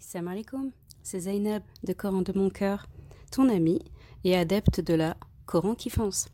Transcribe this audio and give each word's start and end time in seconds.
salam 0.00 0.28
alaikum, 0.28 0.70
c'est 1.02 1.20
Zainab 1.20 1.62
de 1.84 1.92
Coran 1.92 2.22
de 2.22 2.32
mon 2.36 2.50
cœur, 2.50 2.86
ton 3.30 3.48
ami 3.48 3.80
et 4.24 4.36
adepte 4.36 4.80
de 4.80 4.94
la 4.94 5.16
Coran 5.46 5.74
qui 5.74 5.90
fonce. 5.90 6.28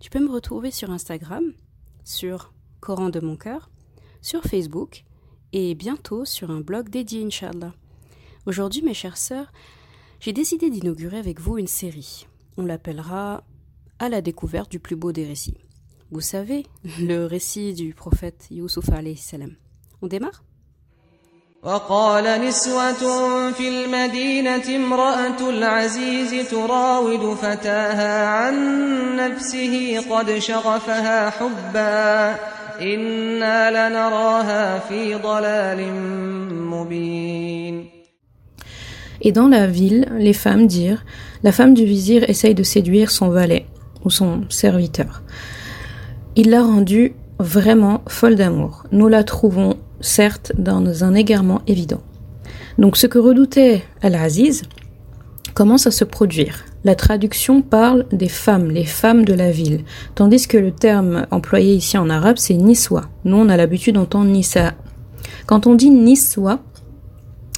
Tu 0.00 0.10
peux 0.10 0.20
me 0.20 0.30
retrouver 0.30 0.70
sur 0.70 0.90
Instagram, 0.90 1.52
sur 2.02 2.52
Coran 2.80 3.10
de 3.10 3.20
mon 3.20 3.36
cœur, 3.36 3.70
sur 4.22 4.42
Facebook 4.42 5.04
et 5.52 5.74
bientôt 5.74 6.24
sur 6.24 6.50
un 6.50 6.60
blog 6.60 6.88
dédié, 6.88 7.22
Inch'Allah. 7.22 7.74
Aujourd'hui, 8.46 8.82
mes 8.82 8.94
chères 8.94 9.18
sœurs, 9.18 9.52
j'ai 10.20 10.32
décidé 10.32 10.70
d'inaugurer 10.70 11.18
avec 11.18 11.40
vous 11.40 11.58
une 11.58 11.66
série. 11.66 12.26
On 12.56 12.64
l'appellera 12.64 13.44
À 13.98 14.08
la 14.08 14.22
découverte 14.22 14.70
du 14.70 14.80
plus 14.80 14.96
beau 14.96 15.12
des 15.12 15.26
récits. 15.26 15.58
Vous 16.10 16.22
savez, 16.22 16.64
le 17.00 17.26
récit 17.26 17.74
du 17.74 17.92
prophète 17.94 18.48
Youssouf 18.50 18.86
salam. 19.16 19.54
On 20.00 20.06
démarre? 20.06 20.42
وقال 21.65 22.41
نسوة 22.47 23.51
في 23.51 23.69
المدينة 23.69 24.75
امرأة 24.75 25.49
العزيز 25.49 26.49
تراود 26.49 27.35
فتاها 27.35 28.25
عن 28.25 28.55
نفسه 29.15 29.99
قد 30.09 30.37
شغفها 30.37 31.29
حبا 31.29 32.35
إنا 32.81 33.71
لنراها 33.71 34.79
في 34.79 35.15
ضلال 35.15 35.93
مبين 36.53 37.85
Et 39.21 39.31
dans 39.31 39.47
la 39.47 39.65
ville, 39.65 40.05
les 40.19 40.33
femmes 40.33 40.67
dirent 40.67 41.03
La 41.41 41.51
femme 41.51 41.73
du 41.73 41.85
vizir 41.85 42.29
essaye 42.29 42.53
de 42.53 42.63
séduire 42.63 43.09
son 43.09 43.29
valet 43.29 43.65
ou 44.03 44.11
son 44.11 44.43
serviteur. 44.49 45.23
Il 46.35 46.51
l'a 46.51 46.61
rendue 46.61 47.13
vraiment 47.39 48.01
folle 48.07 48.35
d'amour. 48.35 48.83
Nous 48.91 49.07
la 49.07 49.23
trouvons 49.23 49.77
certes 50.00 50.52
dans 50.58 51.04
un 51.04 51.14
égarement 51.14 51.62
évident. 51.66 52.00
Donc 52.78 52.96
ce 52.96 53.06
que 53.06 53.18
redoutait 53.18 53.82
Al-Aziz 54.02 54.62
commence 55.54 55.86
à 55.86 55.90
se 55.90 56.04
produire? 56.04 56.64
La 56.82 56.94
traduction 56.94 57.60
parle 57.60 58.06
des 58.10 58.28
femmes, 58.28 58.70
les 58.70 58.86
femmes 58.86 59.24
de 59.24 59.34
la 59.34 59.50
ville, 59.50 59.84
tandis 60.14 60.48
que 60.48 60.56
le 60.56 60.72
terme 60.72 61.26
employé 61.30 61.74
ici 61.74 61.98
en 61.98 62.08
arabe 62.08 62.36
c'est 62.38 62.54
niswa. 62.54 63.02
Nous 63.24 63.36
on 63.36 63.48
a 63.50 63.56
l'habitude 63.56 63.96
d'entendre 63.96 64.30
nisa. 64.30 64.72
Quand 65.46 65.66
on 65.66 65.74
dit 65.74 65.90
niswa, 65.90 66.60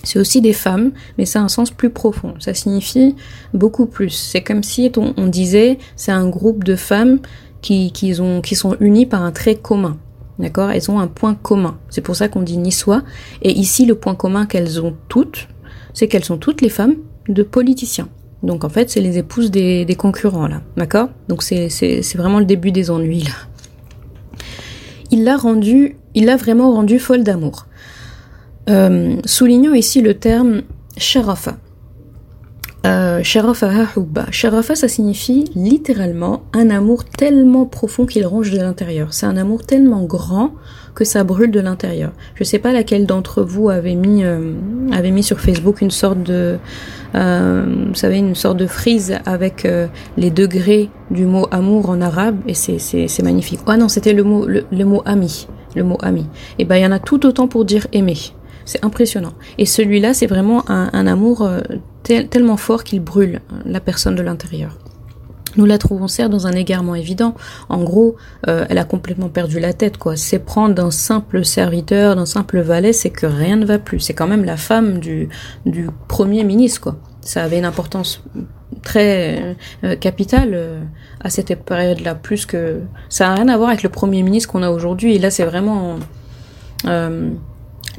c'est 0.03 0.19
aussi 0.19 0.41
des 0.41 0.53
femmes, 0.53 0.91
mais 1.17 1.25
c'est 1.25 1.39
un 1.39 1.49
sens 1.49 1.71
plus 1.71 1.91
profond. 1.91 2.35
Ça 2.41 2.55
signifie 2.55 3.15
beaucoup 3.55 3.87
plus. 3.87 4.11
C'est 4.11 4.43
comme 4.43 4.65
si 4.65 4.91
on, 4.97 5.29
disait 5.29 5.79
c'est 5.95 6.11
un 6.11 6.29
groupe 6.29 6.65
de 6.65 6.75
femmes 6.75 7.21
qui 7.61 7.93
sont 8.15 8.77
unies 8.81 9.07
par 9.07 9.23
un 9.23 9.31
trait 9.31 9.55
commun. 9.55 9.97
D'accord? 10.43 10.71
Elles 10.73 10.91
ont 10.91 10.99
un 10.99 11.07
point 11.07 11.35
commun. 11.35 11.79
C'est 11.89 12.01
pour 12.01 12.17
ça 12.17 12.29
qu'on 12.29 12.43
dit 12.43 12.59
niçois. 12.59 13.03
Et 13.43 13.53
ici, 13.53 13.87
le 13.87 13.95
point 13.95 14.17
commun 14.17 14.45
qu'elles 14.45 14.83
ont 14.83 14.95
toutes, 15.09 15.49
c'est 15.95 16.09
qu'elles 16.09 16.25
sont 16.25 16.37
toutes 16.37 16.61
les 16.61 16.69
femmes 16.69 16.97
de 17.29 17.45
politiciens. 17.45 18.09
Donc 18.43 18.65
en 18.65 18.69
fait, 18.69 18.91
c'est 18.91 19.01
les 19.01 19.19
épouses 19.19 19.53
des, 19.53 19.87
concurrents, 19.97 20.49
là. 20.49 20.61
D'accord? 20.77 21.11
Donc 21.29 21.45
c'est 21.45 21.69
vraiment 22.17 22.41
le 22.41 22.45
début 22.45 22.73
des 22.73 22.91
ennuis, 22.91 23.23
là. 23.23 23.31
Il 25.13 25.23
l'a 25.25 25.37
rendu, 25.37 25.97
il 26.15 26.25
l'a 26.25 26.37
vraiment 26.37 26.73
rendu 26.73 26.99
folle 26.99 27.23
d'amour. 27.23 27.67
Euh, 28.69 29.17
soulignons 29.25 29.75
ici 29.75 30.01
le 30.01 30.15
terme 30.15 30.63
sharafa. 30.97 31.59
Euh, 32.85 33.23
Sharafa 33.23 34.75
ça 34.75 34.89
signifie 34.89 35.45
littéralement 35.55 36.43
un 36.53 36.69
amour 36.71 37.05
tellement 37.05 37.65
profond 37.65 38.07
qu'il 38.07 38.27
ronge 38.27 38.51
de 38.51 38.59
l'intérieur. 38.59 39.13
C'est 39.13 39.27
un 39.27 39.37
amour 39.37 39.63
tellement 39.63 40.03
grand 40.03 40.53
que 40.95 41.05
ça 41.05 41.25
brûle 41.25 41.51
de 41.51 41.61
l'intérieur. 41.61 42.13
Je 42.35 42.45
sais 42.45 42.59
pas 42.59 42.73
laquelle 42.73 43.07
d'entre 43.07 43.43
vous 43.43 43.71
avait 43.71 43.95
mis, 43.95 44.25
euh, 44.25 44.53
avait 44.93 45.11
mis 45.11 45.23
sur 45.23 45.41
Facebook 45.41 45.81
une 45.81 45.91
sorte 45.91 46.23
de, 46.23 46.59
euh, 47.15 47.65
vous 47.89 47.95
savez, 47.95 48.19
une 48.19 48.35
sorte 48.35 48.59
de 48.59 48.67
frise 48.67 49.19
avec 49.25 49.65
euh, 49.65 49.87
les 50.17 50.31
degrés 50.31 50.91
du 51.11 51.25
mot 51.25 51.47
amour 51.51 51.91
en 51.91 52.01
arabe 52.01 52.39
et 52.47 52.55
c'est, 52.55 53.23
magnifique. 53.23 53.61
Ah 53.67 53.77
non, 53.77 53.89
c'était 53.89 54.13
le 54.13 54.25
mot, 54.25 54.47
le, 54.47 54.85
mot 54.85 55.03
ami. 55.05 55.47
Le 55.75 55.85
mot 55.85 55.99
ami. 56.03 56.23
Et 56.23 56.63
eh 56.63 56.65
ben, 56.65 56.77
il 56.77 56.83
y 56.83 56.87
en 56.87 56.93
a 56.93 56.99
tout 56.99 57.25
autant 57.27 57.49
pour 57.49 57.65
dire 57.65 57.87
aimer. 57.93 58.19
C'est 58.65 58.85
impressionnant. 58.85 59.33
Et 59.59 59.67
celui-là, 59.67 60.15
c'est 60.15 60.27
vraiment 60.27 60.69
un, 60.71 60.91
un 60.93 61.07
amour 61.07 61.49
tellement 62.03 62.57
fort 62.57 62.85
qu'il 62.85 63.01
brûle 63.01 63.41
la 63.65 63.81
personne 63.81 64.15
de 64.15 64.23
l'intérieur. 64.23 64.79
Nous 65.57 65.67
la 65.67 65.79
trouvons 65.79 66.09
certes 66.09 66.31
dans 66.31 66.47
un 66.47 66.53
égarement 66.53 66.95
évident. 66.95 67.35
En 67.69 67.83
gros, 67.83 68.17
euh, 68.49 68.65
elle 68.69 68.79
a 68.79 68.85
complètement 68.85 69.29
perdu 69.29 69.61
la 69.61 69.73
tête, 69.73 69.99
quoi. 69.99 70.17
C'est 70.17 70.39
prendre 70.39 70.75
d'un 70.75 70.91
simple 70.91 71.45
serviteur, 71.45 72.17
d'un 72.17 72.27
simple 72.27 72.61
valet, 72.61 72.93
c'est 72.93 73.11
que 73.11 73.27
rien 73.27 73.57
ne 73.57 73.67
va 73.67 73.79
plus. 73.79 74.01
C'est 74.01 74.15
quand 74.15 74.27
même 74.27 74.45
la 74.45 74.57
femme 74.57 74.99
du, 74.99 75.29
du 75.67 75.89
premier 76.09 76.45
ministre, 76.45 76.81
quoi. 76.81 76.97
Ça 77.21 77.45
avait 77.45 77.59
une 77.59 77.67
importance 77.67 78.23
très 78.83 79.57
euh, 79.85 79.95
capitale 79.97 80.51
euh, 80.55 80.81
à 81.21 81.29
cette 81.29 81.55
période-là, 81.65 82.15
plus 82.15 82.47
que 82.47 82.81
ça 83.11 83.29
n'a 83.29 83.35
rien 83.35 83.49
à 83.49 83.57
voir 83.57 83.69
avec 83.69 83.83
le 83.83 83.91
premier 83.91 84.23
ministre 84.23 84.51
qu'on 84.51 84.63
a 84.63 84.71
aujourd'hui. 84.71 85.15
Et 85.15 85.19
là, 85.19 85.31
c'est 85.31 85.45
vraiment 85.45 85.99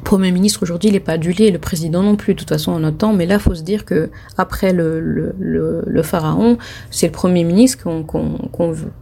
Premier 0.05 0.31
ministre 0.31 0.63
aujourd'hui, 0.63 0.91
il 0.91 0.93
n'est 0.93 1.01
pas 1.01 1.13
adulé, 1.13 1.51
le 1.51 1.59
président 1.59 2.03
non 2.03 2.17
plus, 2.17 2.35
de 2.35 2.39
toute 2.39 2.49
façon 2.49 2.73
en 2.73 2.81
notre 2.81 2.99
temps, 2.99 3.13
mais 3.13 3.27
là, 3.27 3.39
faut 3.39 3.55
se 3.55 3.63
dire 3.63 3.85
que 3.85 4.11
après 4.37 4.73
le, 4.73 5.01
le, 5.01 5.35
le, 5.85 6.03
pharaon, 6.03 6.57
c'est 6.91 7.07
le 7.07 7.13
premier 7.13 7.45
ministre 7.45 7.83
qu'on, 7.83 8.03
qu'on, 8.05 8.71
veut, 8.71 8.93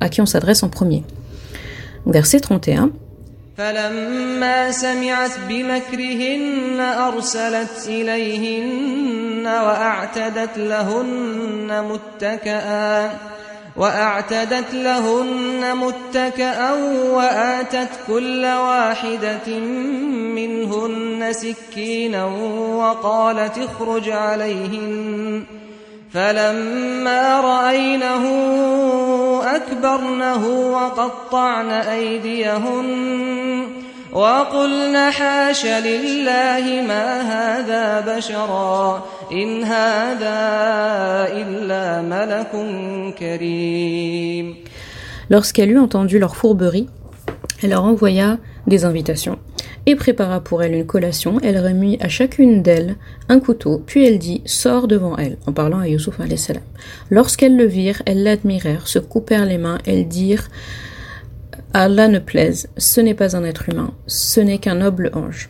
à 0.00 0.08
qui 0.08 0.20
on 0.20 0.26
s'adresse 0.26 0.62
en 0.62 0.68
premier. 0.68 1.04
Verset 2.06 2.40
31. 2.40 2.90
فلما 3.56 4.70
سمعت 4.70 5.30
بمكرهن 5.48 6.80
أرسلت 6.80 7.86
إليهن 7.88 9.46
وأعتدت 9.46 10.58
لهن 10.58 11.84
متكئا 11.84 13.10
وأعتدت 13.75 14.73
لهن 14.73 15.75
متكأ 15.75 16.73
وآتت 17.11 17.89
كل 18.07 18.45
واحدة 18.45 19.59
منهن 20.35 21.27
سكينا 21.31 22.25
وقالت 22.75 23.57
اخرج 23.57 24.09
عليهن. 24.09 25.43
فلما 26.13 27.41
رأينه 27.41 28.25
أكبرنه 29.55 30.47
وقطعن 30.47 31.71
أيديهن. 31.71 33.80
وقلن 34.12 35.10
حاش 35.10 35.66
لله 35.66 36.82
ما 36.88 37.20
هذا 37.20 38.16
بشرا 38.16 39.04
إن 39.32 39.64
هذا 39.64 40.38
إلا 41.32 42.02
ملك 42.02 42.52
كريم 43.18 44.56
Lorsqu'elle 45.28 45.72
eut 45.72 45.78
entendu 45.78 46.20
leur 46.20 46.36
fourberie, 46.36 46.88
elle 47.62 47.70
leur 47.70 47.84
envoya 47.84 48.38
des 48.68 48.84
invitations 48.84 49.38
et 49.86 49.94
prépara 49.94 50.40
pour 50.40 50.62
elle 50.62 50.74
une 50.74 50.86
collation. 50.86 51.40
Elle 51.42 51.58
remit 51.58 51.96
à 52.00 52.08
chacune 52.08 52.62
d'elles 52.62 52.96
un 53.28 53.40
couteau, 53.40 53.82
puis 53.84 54.04
elle 54.04 54.18
dit 54.18 54.42
Sors 54.44 54.88
devant 54.88 55.16
elle, 55.16 55.38
en 55.46 55.52
parlant 55.52 55.78
à 55.78 55.88
Youssouf 55.88 56.18
salam. 56.36 56.62
Lorsqu'elles 57.10 57.56
le 57.56 57.66
virent, 57.66 58.02
elles 58.04 58.22
l'admirèrent, 58.22 58.88
se 58.88 58.98
coupèrent 58.98 59.46
les 59.46 59.58
mains, 59.58 59.78
elles 59.86 60.08
dirent 60.08 60.48
Allah 61.73 62.07
ne 62.07 62.19
plaise, 62.19 62.69
ce 62.77 62.99
n'est 63.01 63.13
pas 63.13 63.35
un 63.35 63.43
être 63.43 63.69
humain, 63.69 63.93
ce 64.07 64.41
n'est 64.41 64.57
qu'un 64.57 64.75
noble 64.75 65.11
ange. 65.13 65.49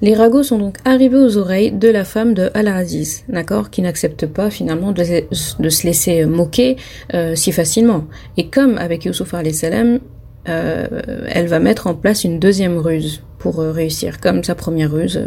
Les 0.00 0.14
ragots 0.14 0.42
sont 0.42 0.58
donc 0.58 0.76
arrivés 0.84 1.16
aux 1.16 1.36
oreilles 1.38 1.72
de 1.72 1.88
la 1.88 2.04
femme 2.04 2.34
de 2.34 2.50
Al-Aziz, 2.54 3.24
d'accord, 3.28 3.70
qui 3.70 3.80
n'accepte 3.80 4.26
pas 4.26 4.50
finalement 4.50 4.92
de, 4.92 5.02
se 5.32 5.86
laisser 5.86 6.26
moquer 6.26 6.76
euh, 7.14 7.34
si 7.34 7.52
facilement. 7.52 8.04
Et 8.36 8.48
comme 8.48 8.76
avec 8.78 9.04
Youssouf 9.04 9.34
salam, 9.52 10.00
euh, 10.48 10.86
elle 11.28 11.46
va 11.46 11.58
mettre 11.58 11.86
en 11.86 11.94
place 11.94 12.24
une 12.24 12.38
deuxième 12.38 12.76
ruse 12.76 13.22
pour 13.38 13.60
euh, 13.60 13.72
réussir, 13.72 14.20
comme 14.20 14.44
sa 14.44 14.54
première 14.54 14.92
ruse 14.92 15.20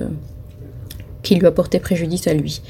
qui 1.24 1.36
lui 1.36 1.48
a 1.48 1.51
porté 1.51 1.80
préjudice 1.80 2.27
à 2.27 2.33
lui. 2.33 2.62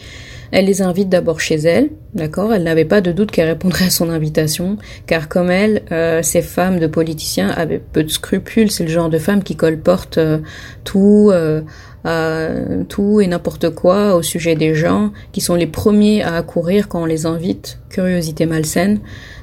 Elle 0.51 0.65
les 0.65 0.81
invite 0.81 1.09
d'abord 1.09 1.39
chez 1.39 1.55
elle, 1.55 1.89
d'accord? 2.13 2.53
Elle 2.53 2.63
n'avait 2.63 2.85
pas 2.85 3.01
de 3.01 3.11
doute 3.11 3.31
qu'elle 3.31 3.49
répondrait 3.49 3.85
à 3.85 3.89
son 3.89 4.09
invitation, 4.09 4.77
car 5.05 5.27
comme 5.27 5.51
elle, 5.51 5.83
euh, 5.91 6.21
ces 6.23 6.41
femmes 6.41 6.79
de 6.79 6.87
politiciens 6.87 7.49
avaient 7.49 7.79
peu 7.79 8.03
de 8.03 8.09
scrupules. 8.09 8.71
C'est 8.71 8.83
le 8.83 8.89
genre 8.89 9.09
de 9.09 9.17
femmes 9.17 9.43
qui 9.43 9.55
colportent 9.55 10.17
euh, 10.17 10.39
tout, 10.83 11.31
euh, 11.33 11.61
tout 12.87 13.19
et 13.19 13.27
n'importe 13.27 13.69
quoi 13.71 14.15
au 14.15 14.21
sujet 14.21 14.55
des 14.55 14.73
gens, 14.73 15.11
qui 15.31 15.41
sont 15.41 15.55
les 15.55 15.67
premiers 15.67 16.23
à 16.23 16.35
accourir 16.35 16.87
quand 16.87 17.01
on 17.01 17.05
les 17.05 17.25
invite. 17.25 17.79
Curiosité 17.89 18.45
malsaine, 18.45 18.99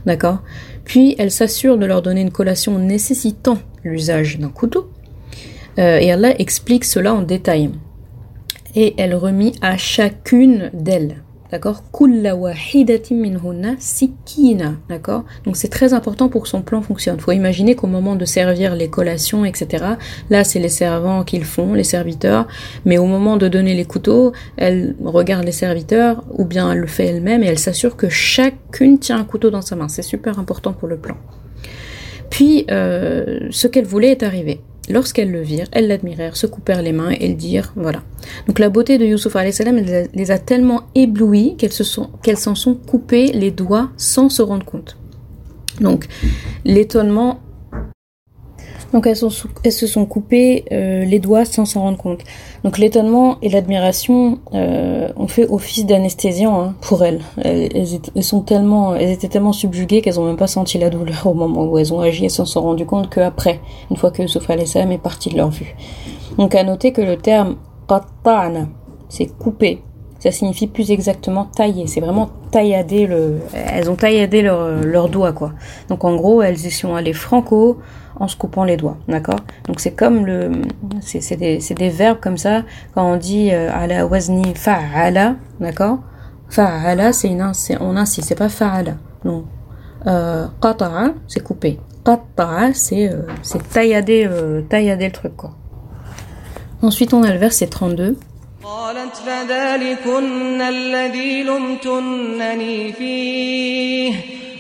d'accord? 0.07 0.43
Puis 0.85 1.15
elle 1.19 1.31
s'assure 1.31 1.79
de 1.79 1.87
leur 1.87 2.03
donner 2.03 2.21
une 2.23 2.33
collation 2.33 2.79
nécessitant 2.79 3.59
l'usage 3.85 4.39
d'un 4.39 4.49
couteau. 4.49 4.91
et 5.77 6.13
Allah 6.13 6.39
explique 6.41 6.85
cela 6.85 7.13
en 7.15 7.23
détail 7.23 7.71
et 8.75 8.95
elle 8.99 9.15
remit 9.15 9.55
à 9.61 9.77
chacune 9.77 10.71
d'elles. 10.73 11.17
d'accord? 11.55 11.85
D'accord? 14.89 15.25
Donc 15.45 15.57
c'est 15.57 15.69
très 15.69 15.93
important 15.93 16.29
pour 16.29 16.43
que 16.43 16.49
son 16.49 16.63
plan 16.63 16.83
fonctionne. 16.83 17.21
Faut 17.21 17.31
imaginer 17.31 17.77
qu'au 17.77 17.87
moment 17.87 18.17
de 18.17 18.25
servir 18.25 18.75
les 18.75 18.89
collations, 18.89 19.45
etc., 19.45 19.85
là 20.31 20.43
c'est 20.43 20.59
les 20.59 20.69
servants 20.69 21.23
qui 21.23 21.39
le 21.39 21.45
font, 21.45 21.75
les 21.75 21.85
serviteurs, 21.85 22.49
mais 22.85 22.99
au 22.99 23.07
moment 23.07 23.37
de 23.37 23.47
donner 23.47 23.75
les 23.75 23.85
couteaux, 23.85 24.33
elle 24.57 24.97
regarde 25.05 25.45
les 25.45 25.53
serviteurs, 25.53 26.25
ou 26.33 26.45
bien 26.45 26.73
elle 26.73 26.79
le 26.79 26.89
fait 26.89 27.07
elle-même, 27.07 27.45
et 27.45 27.47
elle 27.47 27.59
s'assure 27.61 27.97
que 27.97 28.09
chacune 28.09 28.99
tient 28.99 29.19
un 29.19 29.25
couteau 29.25 29.51
dans 29.51 29.63
sa 29.63 29.77
main. 29.77 29.87
C'est 29.87 30.03
super 30.03 30.41
important 30.41 30.73
pour 30.73 30.89
le 30.89 30.97
plan. 30.97 31.17
Puis, 32.31 32.65
euh, 32.69 33.47
ce 33.53 33.69
qu'elle 33.69 33.87
voulait 33.87 34.11
est 34.11 34.25
arrivé. 34.25 34.61
Lorsqu'elles 34.89 35.31
le 35.31 35.41
virent, 35.41 35.69
elles 35.73 35.89
l'admirèrent, 35.89 36.37
se 36.37 36.47
coupèrent 36.47 36.83
les 36.83 36.93
mains 36.93 37.11
et 37.11 37.29
le 37.29 37.35
dirent, 37.35 37.73
voilà. 37.75 38.03
Donc 38.47 38.59
la 38.59 38.69
beauté 38.69 38.99
de 38.99 39.05
Youssouf 39.05 39.37
salam 39.51 39.77
les 39.77 40.31
a 40.31 40.39
tellement 40.39 40.83
éblouies 40.95 41.57
qu'elles 41.57 41.73
se 41.73 41.85
sont, 41.85 42.11
qu'elles 42.23 42.37
s'en 42.37 42.55
sont 42.55 42.75
coupées 42.75 43.33
les 43.33 43.51
doigts 43.51 43.91
sans 43.97 44.29
se 44.29 44.43
rendre 44.43 44.65
compte. 44.67 44.97
Donc 45.81 46.07
l'étonnement 46.65 47.41
donc 48.95 49.09
elles, 49.09 49.17
se 49.17 49.87
sont 49.89 50.07
coupées 50.07 50.65
euh, 50.71 51.05
les 51.05 51.19
doigts 51.19 51.45
sans 51.45 51.65
s'en 51.65 51.81
rendre 51.81 51.99
compte. 51.99 52.21
Donc 52.63 52.79
l'étonnement 52.79 53.39
et 53.43 53.49
l'admiration 53.49 54.39
euh, 54.55 55.09
ont 55.17 55.27
fait 55.27 55.49
office 55.51 55.85
d'anesthésiant 55.85 56.61
hein, 56.61 56.75
pour 56.81 57.03
elles. 57.03 57.21
Elles, 57.43 58.23
sont 58.23 58.43
tellement, 58.43 58.95
elles 58.95 59.11
étaient 59.11 59.29
tellement 59.29 59.53
subjuguées 59.53 60.01
qu'elles 60.01 60.15
n'ont 60.15 60.27
même 60.27 60.37
pas 60.37 60.47
senti 60.47 60.79
la 60.79 60.91
douleur 60.91 61.27
au 61.27 61.35
moment 61.35 61.65
où 61.65 61.77
elles 61.77 61.93
ont 61.93 61.99
agi. 61.99 62.27
Elles 62.27 62.31
s'en 62.31 62.45
sont 62.45 62.63
rendues 62.63 62.87
compte 62.87 63.11
qu'après, 63.11 63.61
une 63.91 63.97
fois 63.97 64.13
que 64.13 64.23
Yusuf 64.23 64.47
salam 64.65 64.93
est 64.93 64.99
parti 64.99 65.29
de 65.29 65.39
leur 65.39 65.51
vue. 65.51 65.75
Donc 66.39 66.55
à 66.55 66.63
noter 66.63 66.93
que 66.93 67.03
le 67.03 67.17
terme 67.17 67.57
qatta'na, 67.89 68.69
c'est 69.09 69.27
couper. 69.27 69.83
Ça 70.25 70.33
signifie 70.33 70.69
plus 70.69 70.91
exactement 70.91 71.45
tailler. 71.45 71.87
C'est 71.87 72.01
vraiment 72.01 72.31
taillader 72.51 73.07
le. 73.07 73.41
Elles 73.53 73.91
ont 73.91 73.95
tailladé 73.95 74.41
leurs 74.41 74.83
leur 74.83 75.11
doigts 75.11 75.33
quoi. 75.33 75.53
Donc 75.91 76.03
en 76.03 76.17
gros, 76.17 76.41
elles 76.41 76.65
y 76.65 76.71
sont 76.71 76.95
allées 76.95 77.13
franco 77.13 77.79
en 78.19 78.27
se 78.27 78.35
coupant 78.35 78.65
les 78.65 78.79
doigts, 78.79 78.97
d'accord? 79.07 79.41
Donc 79.67 79.81
c'est 79.81 79.91
comme 79.91 80.25
le, 80.25 80.51
c'est 81.03 81.37
des, 81.37 81.59
des, 81.59 81.89
verbes 81.91 82.21
comme 82.23 82.39
ça 82.39 82.63
quand 82.95 83.05
on 83.05 83.17
dit 83.19 83.51
euh, 83.53 83.71
ala 83.71 84.07
wazni 84.07 84.55
fa'ala, 84.55 85.37
d'accord? 85.61 85.99
Fa'ala 86.49 87.13
c'est 87.13 87.29
une, 87.29 87.53
on 87.81 87.97
insiste, 87.97 88.29
c'est 88.29 88.35
pas 88.35 88.49
fa'ala, 88.49 88.95
non. 89.27 89.45
Euh, 90.07 90.47
c'est 91.27 91.43
couper, 91.43 91.81
qata'a 92.03 92.73
c'est 92.73 93.11
euh, 93.11 93.27
c'est 93.43 93.69
taillader, 93.69 94.27
euh, 94.27 94.63
taillader 94.63 95.07
le 95.07 95.13
truc 95.13 95.37
quoi. 95.37 95.51
Ensuite 96.81 97.13
on 97.13 97.23
a 97.25 97.31
le 97.31 97.39
verset 97.39 97.67
32. 97.67 98.17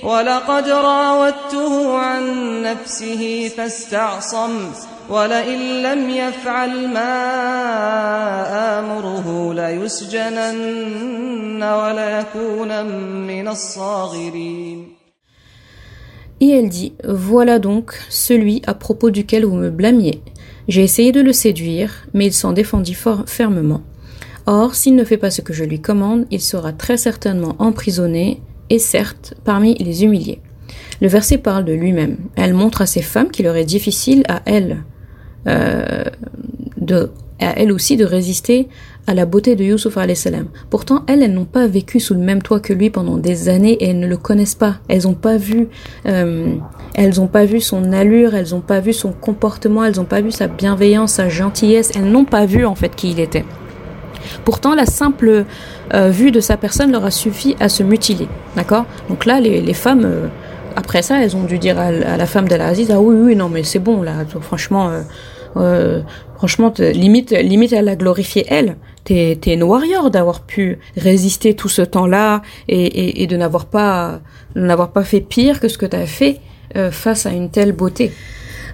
ولقد 0.04 0.70
راودته 0.70 1.98
عن 1.98 2.24
نفسه 2.62 3.52
فاستعصم 3.58 4.72
ولئن 5.10 5.60
لم 5.84 6.10
يفعل 6.10 6.88
ما 6.88 7.20
آمره 8.80 9.54
ليسجنن 9.54 11.64
وليكون 11.64 12.86
من 13.28 13.48
الصاغرين 13.48 15.00
Et 16.42 16.52
elle 16.52 16.70
dit, 16.70 16.94
Voilà 17.04 17.60
donc 17.60 18.00
celui 18.10 18.62
à 18.66 18.74
propos 18.74 19.10
duquel 19.10 19.44
vous 19.44 19.58
me 19.58 19.70
blâmiez. 19.70 20.22
J'ai 20.70 20.84
essayé 20.84 21.12
de 21.12 21.20
le 21.20 21.34
séduire, 21.34 22.08
mais 22.14 22.28
il 22.28 22.34
s'en 22.34 22.54
défendit 22.54 22.94
fort 22.94 23.24
fermement. 23.28 23.82
Or, 24.47 24.75
s'il 24.75 24.95
ne 24.95 25.05
fait 25.05 25.17
pas 25.17 25.31
ce 25.31 25.41
que 25.41 25.53
je 25.53 25.65
lui 25.65 25.81
commande, 25.81 26.27
il 26.31 26.41
sera 26.41 26.73
très 26.73 26.97
certainement 26.97 27.57
emprisonné 27.59 28.41
et 28.71 28.79
certes 28.79 29.35
parmi 29.45 29.75
les 29.75 30.05
humiliés. 30.05 30.41
Le 31.01 31.09
verset 31.09 31.39
parle 31.39 31.65
de 31.65 31.73
lui-même. 31.73 32.17
Elle 32.37 32.55
montre 32.55 32.83
à 32.83 32.87
ces 32.87 33.03
femmes 33.03 33.31
qu'il 33.31 33.47
leur 33.47 33.57
est 33.57 33.65
difficile 33.65 34.23
à 34.29 34.43
elles, 34.45 34.85
euh, 35.47 36.05
de, 36.79 37.11
à 37.41 37.59
elles 37.59 37.73
aussi 37.73 37.97
de 37.97 38.05
résister 38.05 38.69
à 39.07 39.15
la 39.15 39.27
beauté 39.27 39.55
de 39.57 39.65
Yusuf 39.65 39.99
salam. 40.15 40.47
Pourtant, 40.71 41.05
elles, 41.07 41.23
elles 41.23 41.33
n'ont 41.33 41.45
pas 41.45 41.67
vécu 41.67 42.01
sous 42.01 42.15
le 42.15 42.21
même 42.21 42.43
toit 42.43 42.61
que 42.61 42.73
lui 42.73 42.91
pendant 42.91 43.19
des 43.19 43.49
années 43.49 43.73
et 43.73 43.91
elles 43.91 43.99
ne 43.99 44.07
le 44.07 44.17
connaissent 44.17 44.55
pas. 44.55 44.77
Elles 44.89 45.03
n'ont 45.05 45.15
pas 45.15 45.37
vu, 45.37 45.69
euh, 46.07 46.55
elles 46.95 47.21
ont 47.21 47.27
pas 47.27 47.45
vu 47.45 47.61
son 47.61 47.93
allure, 47.93 48.35
elles 48.35 48.51
n'ont 48.51 48.61
pas 48.61 48.81
vu 48.81 48.93
son 48.93 49.13
comportement, 49.13 49.85
elles 49.85 49.97
n'ont 49.97 50.05
pas 50.05 50.21
vu 50.21 50.31
sa 50.31 50.49
bienveillance, 50.49 51.15
sa 51.15 51.29
gentillesse. 51.29 51.93
Elles 51.95 52.11
n'ont 52.11 52.25
pas 52.25 52.47
vu 52.47 52.65
en 52.65 52.75
fait 52.75 52.95
qui 52.95 53.11
il 53.11 53.21
était. 53.21 53.45
Pourtant, 54.45 54.75
la 54.75 54.87
simple 54.87 55.45
euh, 55.93 56.09
vue 56.09 56.31
de 56.31 56.41
sa 56.41 56.57
personne 56.57 56.93
leur 56.93 57.05
a 57.05 57.11
suffi 57.11 57.57
à 57.61 57.69
se 57.69 57.83
mutiler. 57.83 58.29
D'accord? 58.57 58.85
Donc 59.09 59.27
là, 59.27 59.41
les, 59.41 59.75
femmes, 59.75 60.05
euh, 60.05 60.29
après 60.77 61.03
ça, 61.03 61.23
elles 61.23 61.37
ont 61.37 61.45
dû 61.45 61.59
dire 61.59 61.79
à, 61.79 61.91
la 61.91 62.27
femme 62.27 62.49
d'Al-Aziz, 62.49 62.91
ah 62.91 63.01
oui, 63.01 63.17
oui, 63.19 63.37
non, 63.37 63.49
mais 63.49 63.63
c'est 63.63 63.79
bon, 63.79 64.03
là, 64.03 64.13
franchement, 64.41 64.91
euh, 65.57 66.01
franchement, 66.37 66.73
limite, 66.79 67.31
limite, 67.31 67.73
elle 67.73 67.89
a 67.89 67.97
glorifié 67.97 68.45
elle. 68.49 68.77
T'es, 69.05 69.39
t'es 69.39 69.53
une 69.53 69.65
warrior 69.65 70.11
d'avoir 70.11 70.41
pu 70.41 70.79
résister 70.97 71.55
tout 71.55 71.69
ce 71.69 71.83
temps-là 71.83 72.41
et, 72.69 73.23
et, 73.23 73.27
de 73.27 73.37
n'avoir 73.37 73.67
pas, 73.67 74.21
n'avoir 74.57 74.93
pas 74.93 75.05
fait 75.05 75.21
pire 75.21 75.61
que 75.61 75.69
ce 75.69 75.77
que 75.77 75.85
tu 75.85 75.97
as 75.97 76.07
fait 76.07 76.41
face 76.91 77.27
à 77.27 77.31
une 77.31 77.51
telle 77.51 77.73
beauté. 77.73 78.11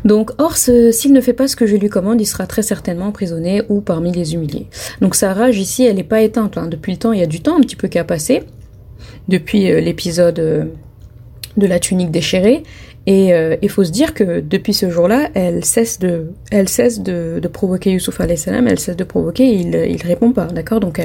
Donc, 0.04 0.30
or, 0.38 0.56
s'il 0.56 1.12
ne 1.12 1.20
fait 1.20 1.32
pas 1.32 1.48
ce 1.48 1.56
que 1.56 1.66
je 1.66 1.76
lui 1.76 1.88
commande, 1.88 2.20
il 2.20 2.26
sera 2.26 2.46
très 2.46 2.62
certainement 2.62 3.06
emprisonné 3.06 3.62
ou 3.68 3.80
parmi 3.80 4.12
les 4.12 4.34
humiliés. 4.34 4.66
Donc 5.00 5.14
sa 5.14 5.34
rage 5.34 5.58
ici, 5.58 5.84
elle 5.84 5.96
n'est 5.96 6.04
pas 6.04 6.22
éteinte. 6.22 6.58
Hein. 6.58 6.68
Depuis 6.68 6.92
le 6.92 6.98
temps, 6.98 7.12
il 7.12 7.20
y 7.20 7.22
a 7.22 7.26
du 7.26 7.40
temps 7.40 7.56
un 7.56 7.60
petit 7.60 7.76
peu 7.76 7.88
qui 7.88 7.98
a 7.98 8.04
passé, 8.04 8.42
depuis 9.28 9.70
euh, 9.70 9.80
l'épisode 9.80 10.38
euh, 10.38 10.64
de 11.56 11.66
la 11.66 11.78
tunique 11.78 12.10
déchirée. 12.10 12.62
Et 13.06 13.32
euh, 13.32 13.56
il 13.62 13.70
faut 13.70 13.84
se 13.84 13.90
dire 13.90 14.14
que 14.14 14.40
depuis 14.40 14.74
ce 14.74 14.90
jour-là, 14.90 15.30
elle 15.34 15.64
cesse 15.64 15.98
de, 15.98 16.32
elle 16.50 16.68
cesse 16.68 17.00
de, 17.00 17.40
provoquer 17.52 17.92
Youssouf 17.92 18.20
salam, 18.36 18.68
elle 18.68 18.78
cesse 18.78 18.96
de 18.96 19.04
provoquer, 19.04 19.46
il, 19.46 19.74
il 19.74 20.02
répond 20.02 20.32
pas, 20.32 20.46
d'accord? 20.46 20.80
Donc 20.80 21.00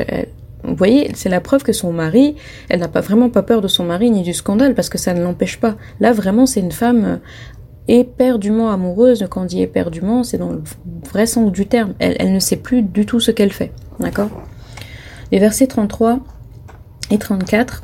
vous 0.64 0.76
voyez, 0.76 1.12
c'est 1.14 1.30
la 1.30 1.40
preuve 1.42 1.64
que 1.64 1.72
son 1.72 1.94
mari, 1.94 2.36
elle 2.70 2.82
n'a 2.82 2.88
pas 2.88 3.02
vraiment 3.02 3.30
pas 3.30 3.44
peur 3.44 3.62
de 3.62 3.68
son 3.68 3.86
mari 3.86 4.12
ni 4.12 4.24
du 4.24 4.34
scandale 4.34 4.76
parce 4.76 4.90
que 4.90 4.98
ça 4.98 5.14
ne 5.14 5.22
l'empêche 5.22 5.58
pas. 5.58 5.76
Là, 6.00 6.12
vraiment, 6.12 6.46
c'est 6.46 6.60
une 6.60 6.72
femme 6.72 7.20
éperdument 7.88 8.72
amoureuse, 8.72 9.26
quand 9.30 9.44
on 9.44 9.46
dit 9.46 9.62
éperdument, 9.62 10.24
c'est 10.24 10.38
dans 10.38 10.50
le 10.50 10.64
vrai 11.10 11.26
sens 11.26 11.52
du 11.52 11.68
terme. 11.68 11.94
Elle, 12.00 12.34
ne 12.34 12.40
sait 12.40 12.58
plus 12.58 12.82
du 12.82 13.06
tout 13.06 13.20
ce 13.20 13.32
qu'elle 13.32 13.54
fait. 13.54 13.72
D'accord? 14.00 14.30
Les 15.32 15.40
versets 15.40 15.68
33 15.68 16.20
et 17.12 17.18
34. 17.18 17.84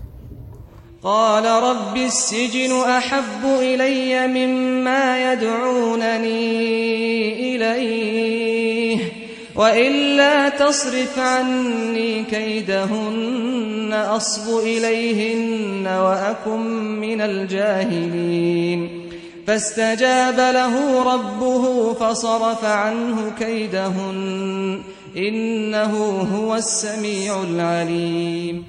فاستجاب 19.47 20.37
له 20.37 21.03
ربه 21.15 21.93
فصرف 21.93 22.65
عنه 22.65 23.31
كيدهن 23.39 24.81
إنه 25.17 25.93
هو 26.35 26.55
السميع 26.55 27.43
العليم 27.43 28.65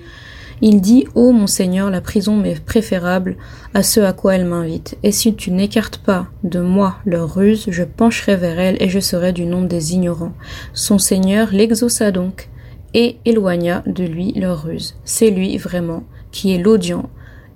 Il 0.60 0.82
dit 0.82 1.06
Ô 1.14 1.34
mon 1.34 1.46
Seigneur, 1.46 1.92
la 1.92 2.02
prison 2.02 2.36
m'est 2.36 2.60
préférable 2.66 3.38
à 3.76 3.84
ce 3.84 4.00
à 4.00 4.12
quoi 4.12 4.36
elle 4.36 4.46
m'invite. 4.46 4.98
Et 5.04 5.12
si 5.12 5.36
tu 5.36 5.52
n'écartes 5.52 5.98
pas 5.98 6.26
de 6.44 6.60
moi 6.60 6.96
leur 7.06 7.36
ruse, 7.36 7.66
je 7.70 7.84
pencherai 7.84 8.36
vers 8.36 8.60
elle 8.60 8.82
et 8.82 8.90
je 8.90 9.00
serai 9.00 9.34
du 9.34 9.46
nombre 9.46 9.68
des 9.68 9.94
ignorants. 9.94 10.34
Son 10.74 10.98
Seigneur 10.98 11.50
l'exauça 11.52 12.10
donc 12.12 12.50
et 12.96 13.18
éloigna 13.26 13.84
de 13.86 14.04
lui 14.04 14.34
leur 14.34 14.64
ruse. 14.64 14.96
C'est 15.06 15.30
lui 15.30 15.58
vraiment 15.58 16.04
qui 16.32 16.56
est 16.56 16.58
l'audient 16.58 17.08